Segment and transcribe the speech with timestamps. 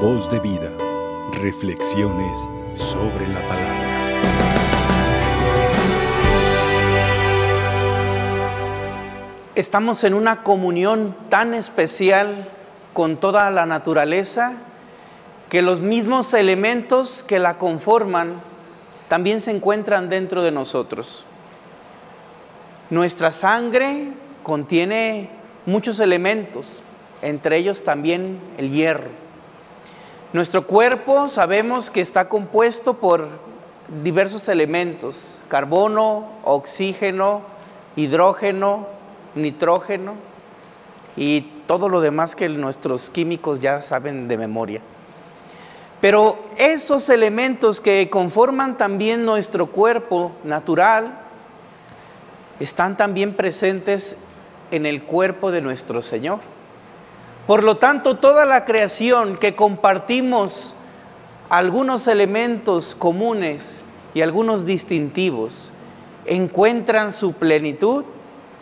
[0.00, 0.70] Voz de vida.
[1.40, 3.86] Reflexiones sobre la palabra.
[9.54, 12.50] Estamos en una comunión tan especial
[12.92, 14.52] con toda la naturaleza
[15.48, 18.42] que los mismos elementos que la conforman
[19.08, 21.24] también se encuentran dentro de nosotros.
[22.90, 25.30] Nuestra sangre contiene
[25.64, 26.82] muchos elementos,
[27.22, 29.25] entre ellos también el hierro.
[30.32, 33.28] Nuestro cuerpo sabemos que está compuesto por
[34.02, 37.42] diversos elementos, carbono, oxígeno,
[37.94, 38.88] hidrógeno,
[39.36, 40.14] nitrógeno
[41.16, 44.80] y todo lo demás que nuestros químicos ya saben de memoria.
[46.00, 51.20] Pero esos elementos que conforman también nuestro cuerpo natural
[52.58, 54.16] están también presentes
[54.70, 56.40] en el cuerpo de nuestro Señor.
[57.46, 60.74] Por lo tanto, toda la creación que compartimos
[61.48, 63.82] algunos elementos comunes
[64.14, 65.70] y algunos distintivos
[66.24, 68.04] encuentran su plenitud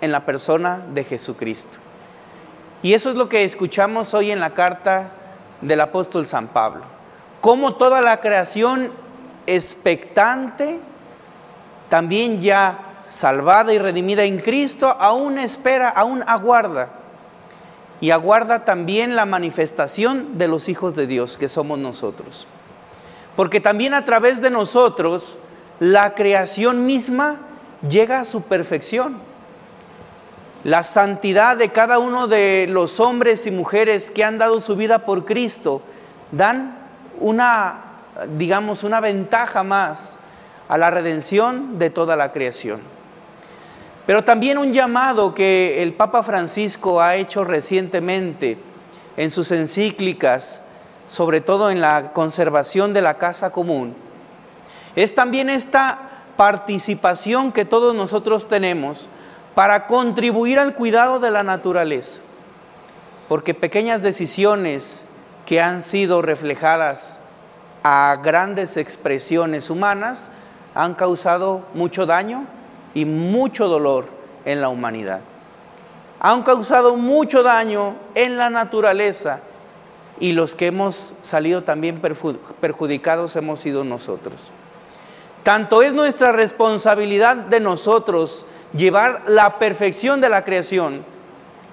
[0.01, 1.79] en la persona de Jesucristo.
[2.83, 5.13] Y eso es lo que escuchamos hoy en la carta
[5.63, 6.83] del apóstol San Pablo.
[7.41, 8.93] Cómo toda la creación
[9.47, 10.81] expectante,
[11.89, 17.04] también ya salvada y redimida en Cristo, aún espera, aún aguarda.
[18.05, 22.47] Y aguarda también la manifestación de los hijos de Dios, que somos nosotros.
[23.35, 25.39] Porque también a través de nosotros,
[25.81, 27.39] la creación misma
[27.89, 29.17] llega a su perfección.
[30.65, 35.07] La santidad de cada uno de los hombres y mujeres que han dado su vida
[35.07, 35.81] por Cristo
[36.31, 36.77] dan
[37.21, 37.85] una,
[38.37, 40.19] digamos, una ventaja más
[40.69, 42.83] a la redención de toda la creación.
[44.07, 48.59] Pero también un llamado que el Papa Francisco ha hecho recientemente
[49.17, 50.63] en sus encíclicas,
[51.09, 53.95] sobre todo en la conservación de la casa común,
[54.97, 55.99] es también esta
[56.37, 59.09] participación que todos nosotros tenemos
[59.55, 62.21] para contribuir al cuidado de la naturaleza.
[63.29, 65.05] Porque pequeñas decisiones
[65.47, 67.21] que han sido reflejadas
[67.83, 70.31] a grandes expresiones humanas
[70.75, 72.47] han causado mucho daño
[72.95, 74.07] y mucho dolor
[74.45, 75.21] en la humanidad.
[76.21, 79.41] Han causado mucho daño en la naturaleza
[80.21, 82.01] y los que hemos salido también
[82.61, 84.51] perjudicados hemos sido nosotros.
[85.43, 91.05] Tanto es nuestra responsabilidad de nosotros llevar la perfección de la creación,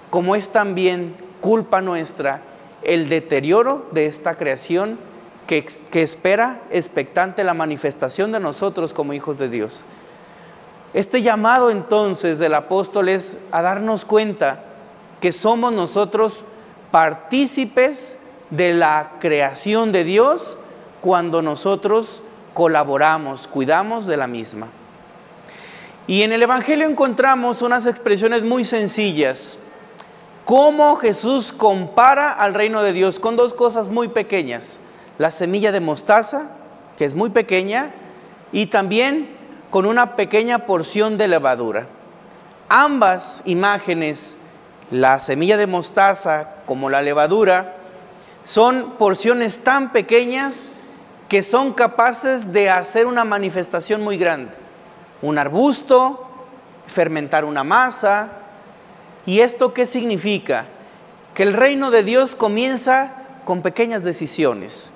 [0.10, 2.42] como es también culpa nuestra
[2.84, 5.00] el deterioro de esta creación
[5.48, 9.86] que, que espera expectante la manifestación de nosotros como hijos de Dios.
[10.94, 14.64] Este llamado entonces del apóstol es a darnos cuenta
[15.22, 16.44] que somos nosotros
[16.92, 18.18] partícipes
[18.50, 20.58] de la creación de Dios
[21.00, 22.22] cuando nosotros
[22.54, 24.68] colaboramos, cuidamos de la misma.
[26.08, 29.60] Y en el Evangelio encontramos unas expresiones muy sencillas.
[30.44, 34.82] Cómo Jesús compara al reino de Dios con dos cosas muy pequeñas.
[35.18, 36.50] La semilla de mostaza,
[36.98, 37.94] que es muy pequeña,
[38.52, 39.41] y también
[39.72, 41.88] con una pequeña porción de levadura.
[42.70, 44.38] Ambas imágenes,
[44.92, 47.78] la semilla de mostaza como la levadura,
[48.44, 50.72] son porciones tan pequeñas
[51.30, 54.52] que son capaces de hacer una manifestación muy grande.
[55.22, 56.28] Un arbusto,
[56.88, 58.28] fermentar una masa.
[59.26, 60.66] ¿Y esto qué significa?
[61.34, 63.14] Que el reino de Dios comienza
[63.46, 64.92] con pequeñas decisiones,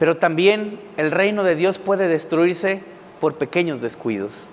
[0.00, 2.93] pero también el reino de Dios puede destruirse
[3.24, 4.50] por pequeños descuidos.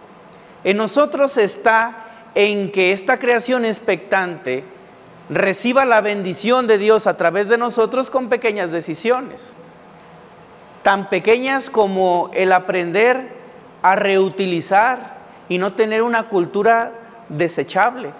[0.63, 2.05] En nosotros está
[2.35, 4.63] en que esta creación expectante
[5.29, 9.57] reciba la bendición de Dios a través de nosotros con pequeñas decisiones,
[10.83, 13.33] tan pequeñas como el aprender
[13.81, 15.17] a reutilizar
[15.49, 16.93] y no tener una cultura
[17.27, 18.11] desechable,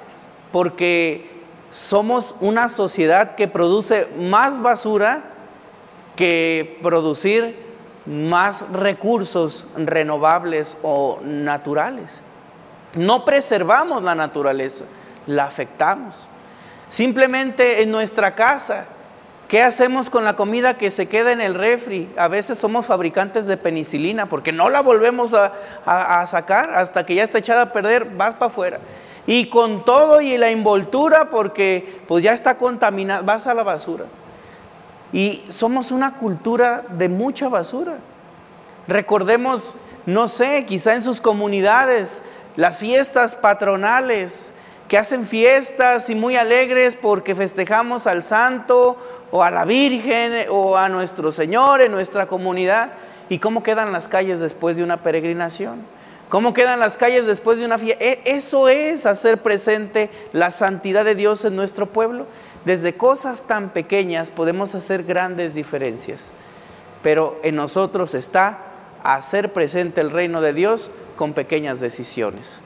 [0.52, 1.32] porque
[1.72, 5.24] somos una sociedad que produce más basura
[6.18, 7.71] que producir
[8.06, 12.22] más recursos renovables o naturales.
[12.96, 14.86] No preservamos la naturaleza,
[15.28, 16.28] la afectamos.
[16.90, 18.86] Simplemente en nuestra casa,
[19.48, 22.10] ¿qué hacemos con la comida que se queda en el refri?
[22.18, 27.24] A veces somos fabricantes de penicilina porque no la volvemos a, sacar hasta que ya
[27.24, 28.80] está echada a perder, vas para afuera.
[29.28, 34.06] Y con todo y la envoltura porque pues ya está contaminada, vas a la basura.
[35.14, 37.98] Y somos una cultura de mucha basura.
[38.88, 39.76] Recordemos,
[40.06, 42.24] no sé, quizá en sus comunidades,
[42.56, 44.54] las fiestas patronales,
[44.88, 48.98] que hacen fiestas y muy alegres porque festejamos al santo
[49.32, 52.92] o a la Virgen o a nuestro Señor en nuestra comunidad.
[53.30, 55.86] ¿Y cómo quedan las calles después de una peregrinación?
[56.32, 58.06] ¿Cómo quedan las calles después de una fiesta?
[58.06, 62.26] E, eso es hacer presente la santidad de Dios en nuestro pueblo.
[62.64, 66.32] Desde cosas tan pequeñas podemos hacer grandes diferencias,
[67.04, 68.60] pero en nosotros está
[69.04, 72.62] hacer presente el reino de Dios con pequeñas decisiones.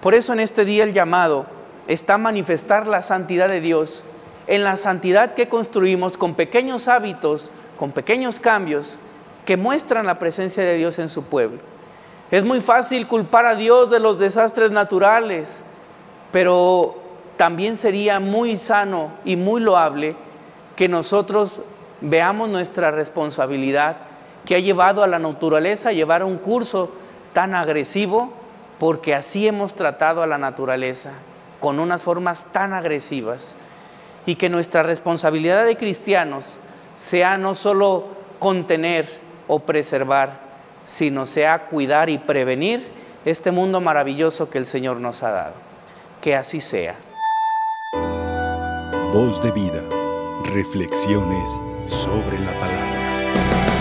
[0.00, 1.46] Por eso en este día el llamado
[1.88, 4.04] está manifestar la santidad de Dios,
[4.46, 9.00] en la santidad que construimos con pequeños hábitos, con pequeños cambios
[9.46, 11.73] que muestran la presencia de Dios en su pueblo.
[12.30, 15.62] Es muy fácil culpar a Dios de los desastres naturales,
[16.32, 16.96] pero
[17.36, 20.16] también sería muy sano y muy loable
[20.76, 21.60] que nosotros
[22.00, 23.96] veamos nuestra responsabilidad
[24.44, 26.90] que ha llevado a la naturaleza a llevar un curso
[27.32, 28.32] tan agresivo,
[28.78, 31.12] porque así hemos tratado a la naturaleza,
[31.60, 33.56] con unas formas tan agresivas,
[34.26, 36.58] y que nuestra responsabilidad de cristianos
[36.94, 38.04] sea no solo
[38.38, 39.08] contener
[39.48, 40.43] o preservar,
[40.84, 42.86] sino sea cuidar y prevenir
[43.24, 45.54] este mundo maravilloso que el Señor nos ha dado.
[46.20, 46.96] Que así sea.
[49.12, 49.82] Voz de vida.
[50.44, 53.73] Reflexiones sobre la palabra.